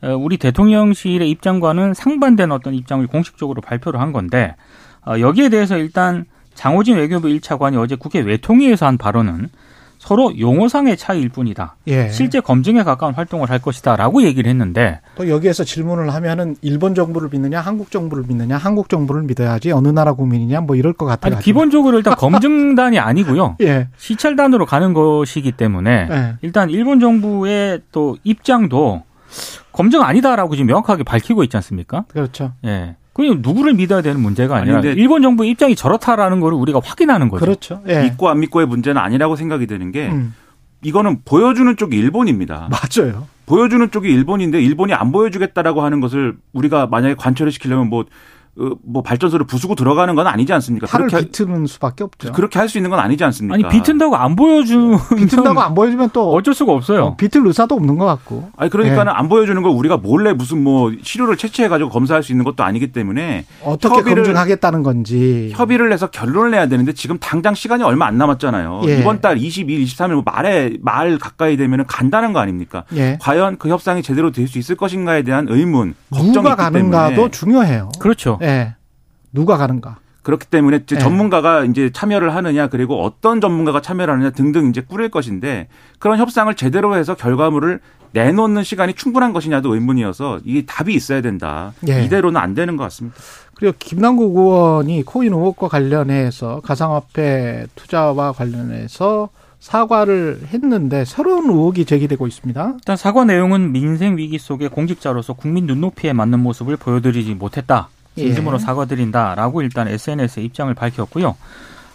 어, 0.00 0.14
우리 0.16 0.36
대통령실의 0.38 1.28
입장과는 1.28 1.92
상반된 1.94 2.52
어떤 2.52 2.72
입장을 2.74 3.04
공식적으로 3.08 3.60
발표를 3.60 4.00
한 4.00 4.12
건데 4.12 4.54
어, 5.06 5.18
여기에 5.18 5.48
대해서 5.48 5.76
일단 5.76 6.24
장호진 6.54 6.96
외교부 6.96 7.28
1차관이 7.28 7.76
어제 7.78 7.96
국회 7.96 8.20
외통위에서 8.20 8.86
한 8.86 8.96
발언은 8.96 9.48
서로 9.98 10.38
용어상의 10.38 10.96
차이일 10.96 11.28
뿐이다. 11.28 11.76
예. 11.88 12.08
실제 12.10 12.40
검증에 12.40 12.82
가까운 12.84 13.14
활동을 13.14 13.50
할 13.50 13.58
것이다라고 13.58 14.22
얘기를 14.22 14.48
했는데 14.48 15.00
또 15.16 15.28
여기에서 15.28 15.64
질문을 15.64 16.14
하면은 16.14 16.56
일본 16.62 16.94
정부를 16.94 17.28
믿느냐, 17.30 17.60
한국 17.60 17.90
정부를 17.90 18.24
믿느냐, 18.26 18.56
한국 18.56 18.88
정부를 18.88 19.22
믿어야지 19.22 19.72
어느 19.72 19.88
나라 19.88 20.12
국민이냐 20.12 20.60
뭐 20.60 20.76
이럴 20.76 20.92
것 20.92 21.06
같아요. 21.06 21.34
아니, 21.34 21.44
기본적으로 21.44 21.96
일단 21.96 22.14
검증단이 22.16 22.98
아니고요. 22.98 23.56
예. 23.60 23.88
시찰단으로 23.96 24.66
가는 24.66 24.92
것이기 24.94 25.52
때문에 25.52 26.08
예. 26.10 26.34
일단 26.42 26.70
일본 26.70 27.00
정부의 27.00 27.80
또 27.92 28.16
입장도 28.24 29.02
검증 29.72 30.02
아니다라고 30.02 30.54
지금 30.56 30.66
명확하게 30.68 31.02
밝히고 31.02 31.44
있지 31.44 31.56
않습니까? 31.56 32.04
그렇죠. 32.08 32.52
예. 32.64 32.96
그냥 33.18 33.40
누구를 33.42 33.74
믿어야 33.74 34.00
되는 34.00 34.20
문제가 34.20 34.58
아니라 34.58 34.78
아니, 34.78 34.90
일본 34.90 35.22
정부 35.22 35.44
입장이 35.44 35.74
저렇다라는 35.74 36.38
거를 36.38 36.56
우리가 36.56 36.80
확인하는 36.84 37.28
거죠. 37.28 37.44
그렇죠. 37.44 37.82
예. 37.88 38.02
믿고 38.04 38.28
안 38.28 38.38
믿고의 38.38 38.68
문제는 38.68 39.00
아니라고 39.00 39.34
생각이 39.34 39.66
되는 39.66 39.90
게 39.90 40.08
음. 40.08 40.34
이거는 40.84 41.22
보여주는 41.24 41.76
쪽이 41.76 41.96
일본입니다. 41.96 42.68
맞아요. 43.02 43.26
보여주는 43.46 43.90
쪽이 43.90 44.08
일본인데 44.08 44.62
일본이 44.62 44.94
안 44.94 45.10
보여주겠다라고 45.10 45.82
하는 45.82 46.00
것을 46.00 46.36
우리가 46.52 46.86
만약에 46.86 47.16
관철을 47.16 47.50
시키려면 47.50 47.88
뭐그 47.90 48.08
뭐 48.84 49.02
발전소를 49.02 49.46
부수고 49.46 49.74
들어가는 49.74 50.14
건 50.14 50.26
아니지 50.26 50.52
않습니까? 50.54 50.86
팔을 50.86 51.06
그렇게 51.06 51.26
비트는 51.26 51.66
수밖에 51.66 52.04
없죠. 52.04 52.32
그렇게 52.32 52.58
할 52.58 52.68
수 52.68 52.76
있는 52.76 52.90
건 52.90 52.98
아니지 53.00 53.24
않습니까? 53.24 53.54
아니 53.54 53.66
비튼다고 53.68 54.16
안 54.16 54.36
보여주면 54.36 54.98
비튼다고 55.16 55.60
안 55.60 55.74
보여주면 55.74 56.10
또 56.12 56.32
어쩔 56.34 56.52
수가 56.52 56.72
없어요. 56.72 57.04
어, 57.04 57.16
비틀 57.16 57.46
의사도 57.46 57.74
없는 57.76 57.96
것 57.96 58.04
같고. 58.04 58.50
아니 58.56 58.68
그러니까는 58.70 59.06
네. 59.06 59.10
안 59.18 59.28
보여주는 59.28 59.62
걸 59.62 59.72
우리가 59.72 59.96
몰래 59.96 60.32
무슨 60.32 60.62
뭐 60.62 60.92
시료를 61.02 61.36
채취해 61.36 61.68
가지고 61.68 61.88
검사할 61.90 62.22
수 62.22 62.32
있는 62.32 62.44
것도 62.44 62.62
아니기 62.64 62.92
때문에 62.92 63.44
어떻게 63.64 63.94
협의를, 63.94 64.24
검증하겠다는 64.24 64.82
건지 64.82 65.50
협의를 65.54 65.92
해서 65.92 66.08
결론을 66.08 66.50
내야 66.50 66.66
되는데 66.66 66.92
지금 66.92 67.18
당장 67.18 67.54
시간이 67.54 67.82
얼마 67.84 68.06
안 68.06 68.18
남았잖아요. 68.18 68.82
예. 68.86 68.98
이번 68.98 69.20
달 69.20 69.36
22일, 69.38 69.82
23일 69.84 70.12
뭐 70.14 70.22
말에 70.26 70.72
말 70.82 71.18
가까이 71.18 71.56
되면은 71.56 71.86
간다는 71.86 72.32
거 72.32 72.40
아닙니까? 72.40 72.84
예. 72.96 73.16
과연 73.20 73.56
그 73.58 73.68
협상이 73.68 74.02
제대로 74.02 74.30
될 74.32 74.48
수 74.48 74.58
있을 74.58 74.76
것인가에 74.76 75.22
대한 75.22 75.46
의문, 75.50 75.94
걱정이 76.10 76.32
누가 76.32 76.56
가는가도 76.56 77.28
중요해요. 77.30 77.90
그렇죠. 78.00 78.38
예. 78.42 78.47
누가 79.32 79.56
가는가? 79.56 79.98
그렇기 80.22 80.46
때문에 80.46 80.80
이제 80.82 80.96
네. 80.96 81.00
전문가가 81.00 81.64
이제 81.64 81.90
참여를 81.90 82.34
하느냐 82.34 82.68
그리고 82.68 83.02
어떤 83.02 83.40
전문가가 83.40 83.80
참여를 83.80 84.12
하느냐 84.12 84.30
등등 84.30 84.68
이제 84.68 84.82
꾸릴 84.82 85.10
것인데 85.10 85.68
그런 85.98 86.18
협상을 86.18 86.52
제대로 86.54 86.96
해서 86.96 87.14
결과물을 87.14 87.80
내놓는 88.12 88.62
시간이 88.62 88.94
충분한 88.94 89.32
것이냐도 89.32 89.74
의문이어서 89.74 90.40
이게 90.44 90.66
답이 90.66 90.94
있어야 90.94 91.22
된다. 91.22 91.72
예. 91.88 92.04
이대로는 92.04 92.40
안 92.40 92.54
되는 92.54 92.76
것 92.76 92.84
같습니다. 92.84 93.16
그리고 93.54 93.74
김남국 93.78 94.36
의원이 94.36 95.02
코인 95.04 95.32
의혹과 95.32 95.68
관련해서 95.68 96.60
가상화폐 96.62 97.66
투자와 97.74 98.32
관련해서 98.32 99.30
사과를 99.60 100.40
했는데 100.52 101.04
새로운 101.04 101.50
의혹이 101.50 101.84
제기되고 101.84 102.26
있습니다. 102.26 102.72
일단 102.76 102.96
사과 102.96 103.24
내용은 103.24 103.72
민생 103.72 104.16
위기 104.16 104.38
속에 104.38 104.68
공직자로서 104.68 105.32
국민 105.32 105.66
눈높이에 105.66 106.12
맞는 106.12 106.40
모습을 106.40 106.76
보여드리지 106.76 107.34
못했다. 107.34 107.88
진심으로 108.18 108.56
예. 108.56 108.58
사과드린다라고 108.58 109.62
일단 109.62 109.88
SNS에 109.88 110.42
입장을 110.42 110.72
밝혔고요. 110.74 111.36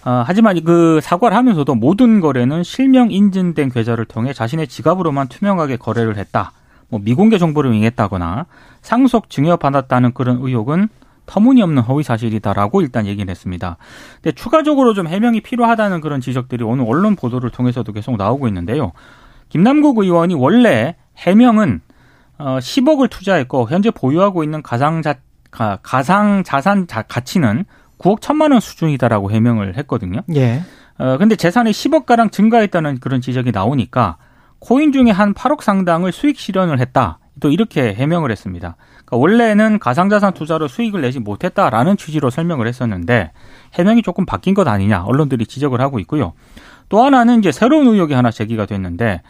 아, 0.05 0.23
하지만 0.25 0.61
그 0.63 0.99
사과를 1.01 1.35
하면서도 1.37 1.75
모든 1.75 2.19
거래는 2.19 2.63
실명 2.63 3.11
인증된 3.11 3.69
계좌를 3.69 4.05
통해 4.05 4.33
자신의 4.33 4.67
지갑으로만 4.67 5.29
투명하게 5.29 5.77
거래를 5.77 6.17
했다. 6.17 6.51
뭐 6.89 6.99
미공개 7.03 7.37
정보를 7.37 7.71
응했다거나 7.71 8.45
상속 8.81 9.29
증여받았다는 9.29 10.13
그런 10.13 10.39
의혹은 10.41 10.89
터무니없는 11.25 11.83
허위 11.83 12.03
사실이다라고 12.03 12.81
일단 12.81 13.05
얘기를 13.05 13.29
했습니다. 13.29 13.77
근데 14.21 14.35
추가적으로 14.35 14.93
좀 14.93 15.07
해명이 15.07 15.41
필요하다는 15.41 16.01
그런 16.01 16.19
지적들이 16.19 16.63
오늘 16.63 16.85
언론 16.87 17.15
보도를 17.15 17.49
통해서도 17.49 17.93
계속 17.93 18.17
나오고 18.17 18.47
있는데요. 18.49 18.91
김남국 19.49 19.99
의원이 19.99 20.35
원래 20.35 20.95
해명은 21.17 21.81
어, 22.39 22.57
10억을 22.59 23.09
투자했고 23.09 23.69
현재 23.69 23.89
보유하고 23.89 24.43
있는 24.43 24.61
가상자 24.61 25.15
가, 25.53 25.77
가상 25.83 26.43
자산 26.43 26.87
자, 26.87 27.03
가치는 27.03 27.65
9억 27.99 28.19
1천만 28.19 28.51
원 28.51 28.59
수준이다라고 28.59 29.31
해명을 29.31 29.77
했거든요. 29.77 30.21
예. 30.35 30.61
어, 30.97 31.17
근데 31.17 31.35
재산이 31.35 31.71
10억 31.71 32.05
가량 32.05 32.31
증가했다는 32.31 32.99
그런 32.99 33.21
지적이 33.21 33.51
나오니까 33.51 34.17
코인 34.59 34.91
중에 34.91 35.11
한 35.11 35.33
8억 35.33 35.61
상당을 35.61 36.11
수익 36.11 36.37
실현을 36.39 36.79
했다. 36.79 37.19
또 37.39 37.49
이렇게 37.49 37.93
해명을 37.93 38.31
했습니다. 38.31 38.75
그러니까 39.05 39.17
원래는 39.17 39.79
가상자산 39.79 40.33
투자로 40.33 40.67
수익을 40.67 41.01
내지 41.01 41.19
못했다라는 41.19 41.97
취지로 41.97 42.29
설명을 42.29 42.67
했었는데 42.67 43.31
해명이 43.73 44.01
조금 44.01 44.25
바뀐 44.25 44.53
것 44.53 44.67
아니냐 44.67 45.03
언론들이 45.03 45.45
지적을 45.45 45.81
하고 45.81 45.99
있고요. 45.99 46.33
또 46.89 47.03
하나는 47.03 47.39
이제 47.39 47.51
새로운 47.51 47.87
의혹이 47.87 48.13
하나 48.13 48.31
제기가 48.31 48.65
됐는데 48.65 49.21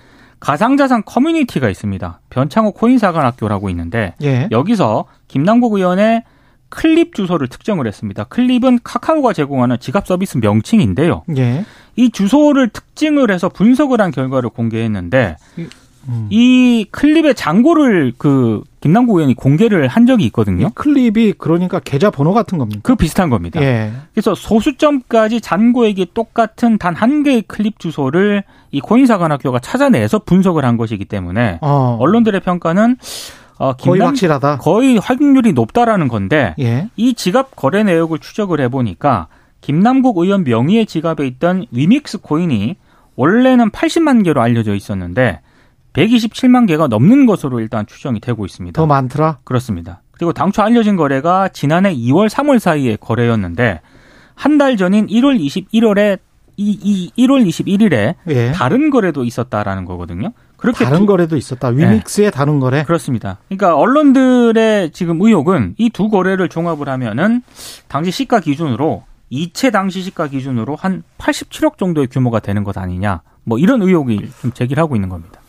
가상자산 0.43 1.03
커뮤니티가 1.05 1.69
있습니다. 1.69 2.19
변창호 2.29 2.73
코인사관학교라고 2.73 3.69
있는데 3.69 4.13
예. 4.21 4.49
여기서 4.51 5.05
김남국 5.29 5.75
의원의 5.75 6.23
클립 6.67 7.15
주소를 7.15 7.47
특정을 7.47 7.87
했습니다. 7.87 8.25
클립은 8.25 8.79
카카오가 8.83 9.31
제공하는 9.31 9.77
지갑 9.79 10.05
서비스 10.05 10.39
명칭인데요. 10.39 11.23
예. 11.37 11.63
이 11.95 12.09
주소를 12.09 12.69
특징을 12.69 13.31
해서 13.31 13.47
분석을 13.47 14.01
한 14.01 14.11
결과를 14.11 14.49
공개했는데 14.49 15.37
음. 16.09 16.27
이 16.29 16.85
클립의 16.91 17.35
잔고를 17.35 18.13
그 18.17 18.61
김남국 18.81 19.15
의원이 19.17 19.35
공개를 19.35 19.87
한 19.87 20.05
적이 20.05 20.25
있거든요. 20.25 20.67
이 20.67 20.69
클립이 20.75 21.33
그러니까 21.37 21.79
계좌 21.79 22.09
번호 22.11 22.33
같은 22.33 22.57
겁니까? 22.57 22.81
그 22.83 22.95
비슷한 22.95 23.29
겁니다. 23.29 23.61
예. 23.61 23.91
그래서 24.13 24.35
소수점까지 24.35 25.39
잔고액이 25.41 26.07
똑같은 26.13 26.77
단 26.77 26.93
한 26.95 27.23
개의 27.23 27.43
클립 27.43 27.79
주소를 27.79 28.43
이 28.71 28.79
코인사관학교가 28.81 29.59
찾아내서 29.59 30.19
분석을 30.19 30.65
한 30.65 30.77
것이기 30.77 31.05
때문에 31.05 31.59
어. 31.61 31.97
언론들의 31.99 32.41
평가는 32.41 32.97
어, 33.59 33.73
거의 33.73 33.99
김남- 33.99 34.07
확실하다. 34.09 34.57
거의 34.57 34.97
확률이 34.97 35.53
높다라는 35.53 36.07
건데 36.09 36.53
예. 36.59 36.89
이 36.97 37.13
지갑 37.13 37.55
거래 37.55 37.83
내역을 37.83 38.19
추적을 38.19 38.59
해보니까 38.61 39.27
김남국 39.61 40.17
의원 40.17 40.43
명의의 40.43 40.85
지갑에 40.85 41.25
있던 41.27 41.65
위믹스 41.71 42.19
코인이 42.19 42.75
원래는 43.15 43.69
80만 43.69 44.25
개로 44.25 44.41
알려져 44.41 44.73
있었는데 44.75 45.39
127만 45.93 46.67
개가 46.67 46.87
넘는 46.87 47.25
것으로 47.25 47.59
일단 47.59 47.85
추정이 47.85 48.19
되고 48.19 48.45
있습니다. 48.45 48.79
더 48.79 48.85
많더라. 48.85 49.39
그렇습니다. 49.43 50.01
그리고 50.11 50.33
당초 50.33 50.61
알려진 50.61 50.95
거래가 50.95 51.47
지난해 51.49 51.93
2월, 51.95 52.29
3월 52.29 52.59
사이의 52.59 52.97
거래였는데 52.99 53.81
한 54.35 54.57
달 54.57 54.77
전인 54.77 55.07
1월 55.07 55.39
21일에 55.39 56.17
이, 56.57 56.77
이 56.81 57.11
1월 57.25 57.47
21일에 57.47 58.15
예. 58.29 58.51
다른 58.51 58.89
거래도 58.89 59.23
있었다라는 59.23 59.85
거거든요. 59.85 60.33
그렇게 60.57 60.85
다른 60.85 60.99
두- 60.99 61.05
거래도 61.07 61.35
있었다. 61.35 61.67
위믹스의 61.69 62.31
다른 62.31 62.59
거래. 62.59 62.83
그렇습니다. 62.83 63.37
그러니까 63.49 63.75
언론들의 63.75 64.91
지금 64.91 65.21
의혹은 65.21 65.75
이 65.77 65.89
두 65.89 66.09
거래를 66.09 66.49
종합을 66.49 66.87
하면은 66.89 67.41
당시 67.87 68.11
시가 68.11 68.39
기준으로 68.39 69.03
이체 69.29 69.71
당시 69.71 70.01
시가 70.03 70.27
기준으로 70.27 70.75
한 70.75 71.03
87억 71.17 71.77
정도의 71.77 72.07
규모가 72.07 72.39
되는 72.39 72.63
것 72.63 72.77
아니냐. 72.77 73.21
뭐 73.43 73.57
이런 73.57 73.81
의혹이 73.81 74.29
좀 74.41 74.51
제기를 74.53 74.81
하고 74.81 74.95
있는 74.95 75.09
겁니다. 75.09 75.39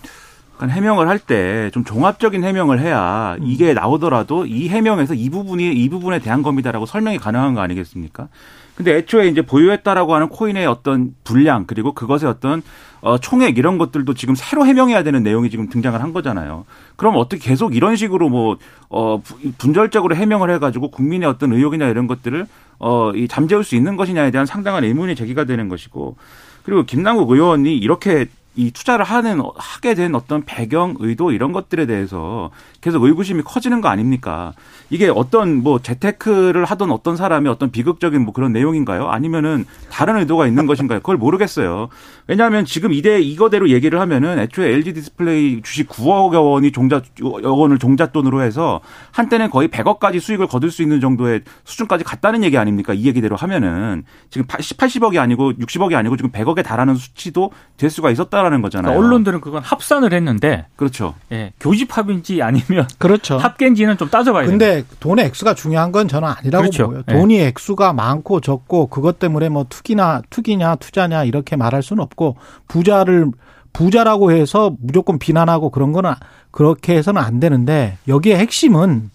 그러니까 0.57 0.75
해명을 0.77 1.09
할 1.09 1.19
때 1.19 1.71
좀 1.73 1.85
종합적인 1.85 2.45
해명을 2.45 2.81
해야 2.81 3.37
이게 3.43 3.75
나오더라도 3.75 4.47
이 4.47 4.69
해명에서 4.69 5.15
이 5.15 5.31
부분이 5.31 5.73
이 5.73 5.89
부분에 5.89 6.19
대한 6.21 6.43
겁니다라고 6.43 6.87
설명이 6.87 7.19
가능한 7.19 7.55
거 7.55 7.61
아니겠습니까? 7.61 8.29
근데 8.77 8.97
애초에 8.97 9.29
이제 9.29 9.43
보유했다라고 9.43 10.15
하는 10.15 10.29
코인의 10.29 10.67
어떤 10.67 11.15
분량 11.23 11.65
그리고 11.67 11.93
그것의 11.93 12.25
어떤 12.27 12.63
어 13.01 13.19
총액 13.19 13.57
이런 13.59 13.79
것들도 13.79 14.15
지금 14.15 14.35
새로 14.35 14.67
해명해야 14.67 15.03
되는 15.05 15.23
내용이 15.23 15.49
지금 15.51 15.69
등장을 15.69 16.01
한 16.01 16.13
거잖아요. 16.13 16.65
그럼 16.97 17.15
어떻게 17.17 17.49
계속 17.49 17.77
이런 17.77 17.95
식으로 17.97 18.29
뭐어 18.29 19.23
분절적으로 19.59 20.17
해명을 20.17 20.51
해 20.51 20.59
가지고 20.59 20.91
국민의 20.91 21.29
어떤 21.29 21.53
의혹이나 21.53 21.87
이런 21.89 22.07
것들을 22.07 22.47
어이 22.79 23.29
잠재울 23.29 23.63
수 23.65 23.77
있는 23.77 23.97
것이냐에 23.97 24.31
대한 24.31 24.47
상당한 24.47 24.85
의문이 24.85 25.15
제기가 25.15 25.45
되는 25.45 25.69
것이고 25.69 26.17
그리고 26.65 26.85
김남국 26.85 27.31
의원이 27.31 27.77
이렇게 27.77 28.27
이 28.57 28.71
투자를 28.71 29.05
하는 29.05 29.41
하게 29.57 29.95
된 29.95 30.15
어떤 30.15 30.45
배경 30.45 30.95
의도 30.99 31.33
이런 31.33 31.53
것들에 31.53 31.87
대해서 31.87 32.51
계속 32.85 33.03
의구심이 33.03 33.41
커지는 33.45 33.81
거 33.81 33.89
아닙니까? 33.89 34.53
이게 34.91 35.09
어떤 35.09 35.63
뭐 35.63 35.79
재테크를 35.79 36.67
하던 36.67 36.91
어떤 36.91 37.17
사람의 37.17 37.51
어떤 37.51 37.71
비극적인 37.71 38.21
뭐 38.21 38.35
그런 38.35 38.53
내용인가요? 38.53 39.09
아니면은 39.09 39.65
다른 39.91 40.19
의도가 40.19 40.47
있는 40.47 40.67
것인가요? 40.67 41.01
그걸 41.01 41.17
모르겠어요. 41.17 41.89
왜냐하면 42.27 42.67
지금 42.67 42.93
이대 42.93 43.23
이거대로 43.23 43.71
얘기를 43.71 43.99
하면은 44.01 44.39
애초에 44.39 44.69
LG 44.75 44.93
디스플레이 44.93 45.63
주식 45.63 45.89
9억 45.89 46.35
원이 46.35 46.73
종자, 46.73 47.01
원을 47.23 47.79
종잣돈으로 47.79 48.43
해서 48.43 48.83
한때는 49.13 49.49
거의 49.49 49.69
100억까지 49.69 50.21
수익을 50.21 50.47
거둘 50.47 50.71
수 50.71 50.83
있는 50.83 51.01
정도의 51.01 51.41
수준까지 51.65 52.05
갔다는 52.05 52.45
얘기 52.45 52.59
아닙니까? 52.59 52.93
이 52.93 53.07
얘기대로 53.07 53.37
하면은 53.37 54.05
지금 54.29 54.47
80, 54.47 54.77
80억이 54.77 55.17
아니고 55.19 55.55
60억이 55.55 55.95
아니고 55.95 56.19
지금 56.19 56.31
100억에 56.33 56.63
달하는 56.63 56.97
수치도 56.97 57.51
될 57.79 57.89
수가 57.89 58.11
있었다라는 58.11 58.61
거잖아요. 58.61 58.93
그러니까 58.93 59.07
언론들은 59.07 59.41
그건 59.41 59.63
합산을 59.63 60.13
했는데 60.13 60.67
그렇죠. 60.77 61.15
예, 61.33 61.55
교집합인지 61.61 62.43
아니면 62.43 62.74
그렇죠. 62.99 63.39
합계인지는 63.39 63.99
좀 63.99 64.09
따져봐야 64.09 64.47
됩니다. 64.47 64.67
근데 64.67 64.87
돈의 65.01 65.27
액수가 65.27 65.55
중요한 65.55 65.93
건 65.93 66.09
저는 66.09 66.29
아니라고 66.29 66.63
그렇죠. 66.63 66.85
보고요. 66.85 67.03
예. 67.09 67.13
돈이 67.13 67.41
액수가 67.41 67.93
많고 67.93 68.41
적고 68.41 68.89
그것 68.89 69.19
때문에 69.19 69.49
뭐 69.49 69.67
투기나 69.69 70.23
투기냐 70.31 70.77
투자냐 70.77 71.25
이렇게 71.25 71.57
말할 71.57 71.83
수는 71.83 72.03
없고 72.03 72.37
부자를 72.69 73.31
부자라고 73.73 74.33
해서 74.33 74.75
무조건 74.81 75.19
비난하고 75.19 75.71
그런 75.71 75.93
거는 75.93 76.13
그렇게 76.51 76.97
해서는 76.97 77.21
안 77.21 77.41
되는데 77.41 77.99
여기에 78.09 78.39
핵심은 78.39 79.11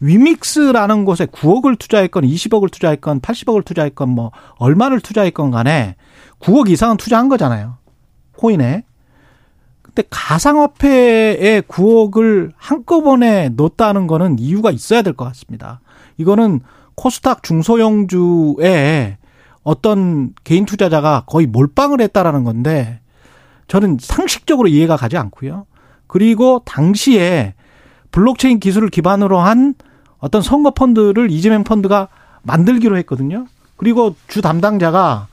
위믹스라는 0.00 1.04
곳에 1.04 1.26
9억을 1.26 1.78
투자했건 1.78 2.22
20억을 2.24 2.70
투자했건 2.70 3.20
80억을 3.20 3.64
투자했건 3.64 4.08
뭐 4.08 4.30
얼마를 4.58 5.00
투자했건 5.00 5.50
간에 5.50 5.96
9억 6.40 6.70
이상은 6.70 6.96
투자한 6.96 7.28
거잖아요. 7.28 7.78
코인에. 8.36 8.84
근데 9.88 10.04
가상화폐에 10.10 11.62
9억을 11.62 12.52
한꺼번에 12.56 13.48
넣었다는 13.50 14.06
거는 14.06 14.38
이유가 14.38 14.70
있어야 14.70 15.02
될 15.02 15.14
것 15.14 15.24
같습니다. 15.26 15.80
이거는 16.18 16.60
코스닥 16.94 17.42
중소형주에 17.42 19.18
어떤 19.62 20.32
개인 20.44 20.64
투자자가 20.64 21.24
거의 21.26 21.46
몰빵을 21.46 22.00
했다라는 22.00 22.44
건데 22.44 23.00
저는 23.66 23.98
상식적으로 24.00 24.68
이해가 24.68 24.96
가지 24.96 25.16
않고요. 25.16 25.66
그리고 26.06 26.62
당시에 26.64 27.54
블록체인 28.10 28.60
기술을 28.60 28.88
기반으로 28.88 29.38
한 29.38 29.74
어떤 30.18 30.42
선거 30.42 30.70
펀드를 30.70 31.30
이재명 31.30 31.64
펀드가 31.64 32.08
만들기로 32.42 32.96
했거든요. 32.98 33.46
그리고 33.76 34.14
주 34.26 34.40
담당자가 34.40 35.28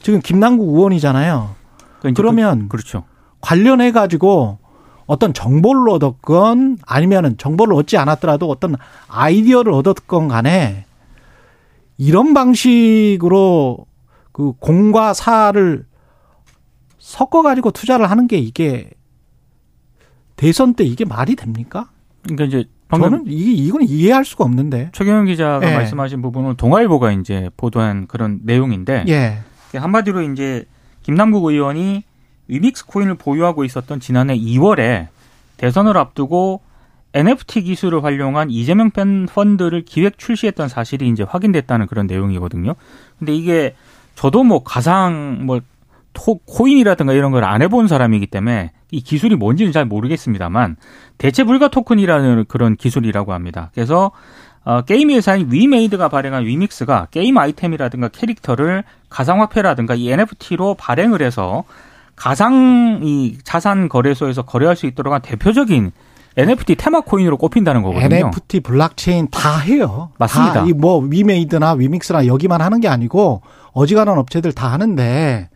지금 0.00 0.20
김남국 0.20 0.68
의원이잖아요. 0.68 1.54
그러니까 1.98 2.08
이제 2.10 2.14
그러면 2.14 2.68
그, 2.68 2.76
렇죠 2.76 3.04
관련해 3.44 3.92
가지고 3.92 4.58
어떤 5.06 5.34
정보를 5.34 5.90
얻었건 5.90 6.78
아니면은 6.86 7.36
정보를 7.36 7.74
얻지 7.74 7.98
않았더라도 7.98 8.48
어떤 8.48 8.76
아이디어를 9.08 9.70
얻었건 9.70 10.28
간에 10.28 10.86
이런 11.98 12.32
방식으로 12.32 13.86
그 14.32 14.52
공과 14.58 15.12
사를 15.12 15.84
섞어 16.98 17.42
가지고 17.42 17.70
투자를 17.70 18.10
하는 18.10 18.26
게 18.26 18.38
이게 18.38 18.90
대선 20.36 20.72
때 20.72 20.84
이게 20.84 21.04
말이 21.04 21.36
됩니까? 21.36 21.90
그러니까 22.22 22.44
이제 22.46 22.64
저는 22.90 23.24
이 23.26 23.52
이건 23.52 23.82
이해할 23.82 24.24
수가 24.24 24.44
없는데. 24.44 24.90
최경영 24.92 25.26
기자가 25.26 25.70
예. 25.70 25.74
말씀하신 25.74 26.22
부분은 26.22 26.56
동아일보가 26.56 27.12
이제 27.12 27.50
보도한 27.58 28.06
그런 28.06 28.40
내용인데 28.42 29.04
예. 29.08 29.38
한마디로 29.78 30.22
이제 30.22 30.64
김남국 31.02 31.44
의원이 31.44 32.04
위믹스 32.48 32.86
코인을 32.86 33.14
보유하고 33.14 33.64
있었던 33.64 34.00
지난해 34.00 34.36
2월에 34.36 35.08
대선을 35.56 35.96
앞두고 35.96 36.60
NFT 37.14 37.62
기술을 37.62 38.02
활용한 38.02 38.50
이재명 38.50 38.90
팬 38.90 39.26
펀드를 39.26 39.82
기획 39.84 40.18
출시했던 40.18 40.68
사실이 40.68 41.08
이제 41.08 41.22
확인됐다는 41.22 41.86
그런 41.86 42.06
내용이거든요. 42.06 42.74
근데 43.18 43.34
이게 43.34 43.74
저도 44.16 44.42
뭐 44.42 44.62
가상 44.64 45.44
뭐 45.46 45.60
토, 46.12 46.38
코인이라든가 46.38 47.12
이런 47.12 47.32
걸 47.32 47.44
안 47.44 47.62
해본 47.62 47.88
사람이기 47.88 48.26
때문에 48.28 48.72
이 48.90 49.00
기술이 49.00 49.36
뭔지는 49.36 49.72
잘 49.72 49.84
모르겠습니다만 49.84 50.76
대체 51.18 51.44
불가 51.44 51.68
토큰이라는 51.68 52.44
그런 52.48 52.76
기술이라고 52.76 53.32
합니다. 53.32 53.70
그래서 53.74 54.10
어, 54.64 54.82
게임 54.82 55.10
회사인 55.10 55.52
위메이드가 55.52 56.08
발행한 56.08 56.46
위믹스가 56.46 57.08
게임 57.10 57.36
아이템이라든가 57.36 58.08
캐릭터를 58.08 58.82
가상화폐라든가 59.10 59.94
이 59.94 60.10
NFT로 60.10 60.74
발행을 60.74 61.22
해서 61.22 61.64
가상 62.16 63.00
이 63.02 63.38
자산 63.44 63.88
거래소에서 63.88 64.42
거래할 64.42 64.76
수 64.76 64.86
있도록 64.86 65.12
한 65.12 65.22
대표적인 65.22 65.92
NFT 66.36 66.74
테마 66.76 67.02
코인으로 67.02 67.36
꼽힌다는 67.36 67.82
거거든요. 67.82 68.04
NFT 68.04 68.60
블록체인 68.60 69.28
다 69.30 69.58
해요. 69.58 70.10
맞습니다. 70.18 70.64
다 70.64 70.76
이 70.76 70.82
뭐 70.82 71.06
위메이드나 71.10 71.72
위믹스나 71.74 72.26
여기만 72.26 72.60
하는 72.60 72.80
게 72.80 72.88
아니고 72.88 73.42
어지간한 73.72 74.18
업체들 74.18 74.52
다 74.52 74.72
하는데 74.72 75.48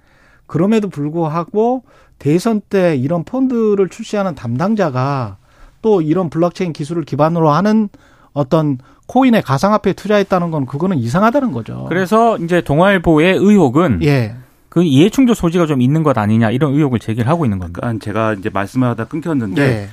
그럼에도 0.46 0.88
불구하고 0.88 1.82
대선 2.18 2.60
때 2.60 2.96
이런 2.96 3.24
펀드를 3.24 3.88
출시하는 3.88 4.34
담당자가 4.34 5.36
또 5.82 6.00
이런 6.00 6.30
블록체인 6.30 6.72
기술을 6.72 7.04
기반으로 7.04 7.50
하는 7.50 7.88
어떤 8.32 8.78
코인의 9.06 9.42
가상화폐에 9.42 9.94
투자했다는 9.94 10.50
건 10.50 10.66
그거는 10.66 10.98
이상하다는 10.98 11.52
거죠. 11.52 11.86
그래서 11.88 12.36
이제 12.38 12.60
동아일보의 12.60 13.36
의혹은 13.36 14.00
예. 14.02 14.34
그 14.68 14.82
이해충돌 14.82 15.34
소지가 15.34 15.66
좀 15.66 15.80
있는 15.80 16.02
것 16.02 16.16
아니냐 16.18 16.50
이런 16.50 16.74
의혹을 16.74 16.98
제기를 16.98 17.28
하고 17.28 17.44
있는 17.46 17.58
겁니다. 17.58 17.80
그러니까 17.80 18.04
제가 18.04 18.34
이제 18.34 18.50
말씀하다 18.50 19.04
끊겼는데 19.06 19.62
예. 19.62 19.88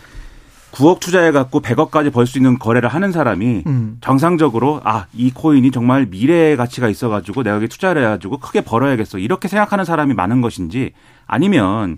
9억 0.74 1.00
투자해 1.00 1.32
갖고 1.32 1.62
100억까지 1.62 2.12
벌 2.12 2.26
수 2.28 2.38
있는 2.38 2.60
거래를 2.60 2.90
하는 2.90 3.14
사람이 3.14 3.64
음. 3.66 3.98
정상적으로 4.02 4.82
아 4.84 5.06
이 5.14 5.32
코인이 5.32 5.72
정말 5.72 6.06
미래의 6.08 6.58
가치가 6.58 6.90
있어가지고 6.90 7.44
내가 7.44 7.56
여기 7.56 7.70
투자를 7.70 8.04
해가지고 8.04 8.40
크게 8.40 8.60
벌어야겠어 8.62 9.18
이렇게 9.20 9.48
생각하는 9.48 9.86
사람이 9.86 10.14
많은 10.14 10.42
것인지 10.42 10.92
아니면 11.26 11.98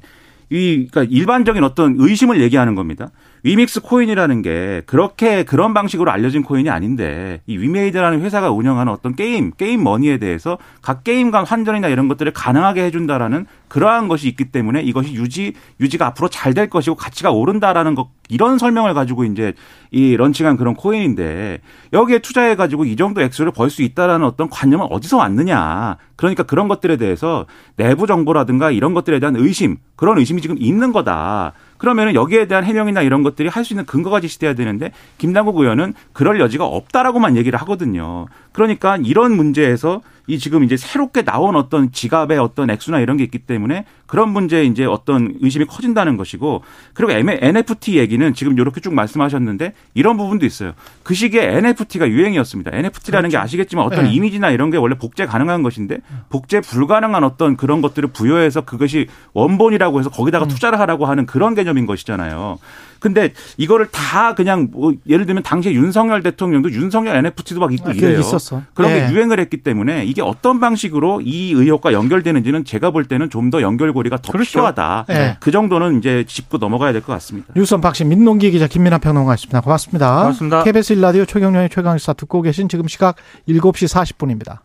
이 0.52 0.88
그러니까 0.92 1.04
일반적인 1.12 1.64
어떤 1.64 1.96
의심을 1.98 2.40
얘기하는 2.42 2.76
겁니다. 2.76 3.10
위믹스 3.44 3.82
코인이라는 3.82 4.42
게 4.42 4.82
그렇게 4.86 5.44
그런 5.44 5.74
방식으로 5.74 6.12
알려진 6.12 6.44
코인이 6.44 6.70
아닌데 6.70 7.42
이 7.48 7.58
위메이드라는 7.58 8.22
회사가 8.22 8.52
운영하는 8.52 8.92
어떤 8.92 9.16
게임 9.16 9.52
게임 9.52 9.84
머니에 9.84 10.18
대해서 10.18 10.58
각 10.82 11.04
게임 11.04 11.32
간 11.32 11.46
환전이나 11.46 11.88
이런 11.88 12.08
것들을 12.08 12.32
가능하게 12.34 12.84
해준다라는 12.84 13.46
그러한 13.68 14.08
것이 14.08 14.28
있기 14.30 14.46
때문에 14.46 14.82
이것이 14.82 15.14
유지 15.14 15.54
유지가 15.80 16.08
앞으로 16.08 16.30
잘 16.30 16.58
될 16.58 16.70
것이고 16.70 16.96
가치가 16.96 17.30
오른다라는 17.30 17.94
것 17.94 18.10
이런 18.30 18.58
설명을 18.58 18.96
가지고 18.96 19.26
이제 19.26 19.54
이 19.92 20.18
런칭한 20.18 20.58
그런 20.58 20.74
코인인데 20.74 21.60
여기에 21.94 22.20
투자해 22.20 22.56
가지고 22.56 22.86
이 22.86 22.96
정도 22.96 23.22
액수를 23.22 23.52
벌 23.52 23.70
수 23.70 23.84
있다라는 23.84 24.26
어떤 24.26 24.50
관념은 24.50 24.88
어디서 24.90 25.18
왔느냐 25.18 25.98
그러니까 26.16 26.44
그런 26.44 26.68
것들에 26.68 26.98
대해서 26.98 27.46
내부 27.76 28.08
정보라든가 28.08 28.72
이런 28.72 28.94
것들에 28.96 29.20
대한 29.20 29.36
의심 29.36 29.78
그런 29.96 30.18
의심이 30.18 30.42
지금 30.42 30.56
있는 30.58 30.92
거다. 30.92 31.54
그러면은 31.78 32.16
여기에 32.16 32.48
대한 32.48 32.64
해명이나 32.64 33.02
이런 33.02 33.24
것들이 33.24 33.50
할 33.50 33.64
수 33.68 33.74
있는 33.74 33.86
근거가 33.86 34.22
제시돼야 34.22 34.54
되는데 34.54 34.92
김남국 35.18 35.58
의원은 35.60 35.94
그럴 36.14 36.40
여지가 36.40 36.66
없다라고만 36.66 37.36
얘기를 37.36 37.60
하거든요. 37.62 38.28
그러니까 38.54 38.98
이런 38.98 39.36
문제에서 39.36 40.02
이 40.28 40.40
지금 40.40 40.64
이제 40.64 40.76
새롭게 40.76 41.24
나온 41.24 41.56
어떤 41.56 41.92
지갑의 41.92 42.38
어떤 42.38 42.70
액수나 42.70 43.00
이런 43.00 43.16
게 43.16 43.24
있기 43.24 43.40
때문에 43.40 43.86
그런 44.06 44.30
문제에 44.30 44.66
이제 44.66 44.86
어떤 44.86 45.36
의심이 45.42 45.66
커진다는 45.66 46.18
것이고 46.18 46.64
그리고 46.94 47.12
NFT 47.12 47.98
얘기는 47.98 48.34
지금 48.34 48.58
이렇게 48.58 48.82
쭉 48.82 48.94
말씀하셨는데 48.94 49.74
이런 49.94 50.18
부분도 50.18 50.46
있어요. 50.46 50.74
그 51.04 51.14
시기에 51.14 51.58
NFT가 51.58 52.10
유행이었습니다. 52.10 52.72
NFT라는 52.74 53.30
게 53.30 53.38
아시겠지만 53.38 53.86
어떤 53.86 54.06
네. 54.06 54.14
이미지나 54.14 54.52
이런 54.52 54.70
게 54.70 54.78
원래 54.78 54.96
복제 54.96 55.26
가능한 55.26 55.64
것인데 55.64 56.00
복제 56.30 56.62
불가능한 56.62 57.24
어떤 57.24 57.56
그런 57.56 57.82
것들을 57.82 58.10
부여해서 58.10 58.62
그것이 58.62 59.08
원본이라고 59.34 60.00
해서 60.00 60.10
거기다가 60.10 60.46
음. 60.46 60.50
투자를 60.50 60.80
하라고 60.80 61.06
하는 61.06 61.26
그런 61.26 61.56
개념인 61.56 61.86
것이잖아요. 61.86 62.60
근데 63.00 63.34
이거를 63.58 63.88
다 63.92 64.36
그냥 64.36 64.70
뭐 64.72 64.94
예를 65.08 65.26
들면 65.26 65.44
당시에 65.44 65.74
윤석열 65.74 66.22
대통령도 66.24 66.72
윤석열 66.72 67.16
NFT도 67.18 67.60
막 67.60 67.74
있고 67.74 67.90
아, 67.90 67.94
이래요. 67.94 68.20
있었어. 68.20 68.62
그런 68.74 68.92
예. 68.92 69.08
게 69.08 69.14
유행을 69.14 69.40
했기 69.40 69.58
때문에 69.58 70.06
이게 70.06 70.22
어떤 70.22 70.60
방식으로 70.60 71.22
이 71.22 71.52
의혹과 71.54 71.94
연결되는지는 71.94 72.66
제가 72.66 72.92
볼 72.92 73.06
때는 73.06 73.30
좀 73.30 73.48
더 73.48 73.62
연결고리가 73.62 74.18
더 74.18 74.32
그렇죠. 74.34 74.52
필요하다. 74.52 75.06
예. 75.10 75.38
그 75.40 75.52
정도는 75.52 76.00
이제 76.00 76.26
짚고 76.28 76.58
넘어가야 76.58 76.92
될 76.92 77.02
것 77.02 77.14
같습니다. 77.14 77.54
뉴스 77.56 77.74
언박싱 77.76 78.10
민동기 78.10 78.52
기자 78.52 78.68
김민하 78.68 78.98
평론가였습니다. 78.98 79.62
고맙습니다. 79.62 80.20
고맙습니다. 80.20 80.64
KBS 80.64 80.94
1라디오 80.94 81.24
최경영의 81.26 81.70
최강시사 81.70 82.14
듣고 82.14 82.42
계신 82.42 82.68
지금 82.68 82.88
시각 82.88 83.16
7시 83.48 83.88
40분입니다. 83.94 84.56